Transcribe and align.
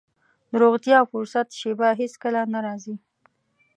د 0.49 0.51
روغتيا 0.61 0.97
او 1.01 1.05
فرصت 1.13 1.47
شېبه 1.59 1.89
هېڅ 2.01 2.13
کله 2.23 2.41
نه 2.53 2.59
راځي. 2.65 2.95